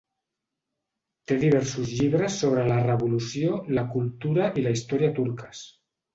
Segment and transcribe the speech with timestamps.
[1.31, 5.63] Té diversos llibres sobre la Revolució, la cultura i la història turques.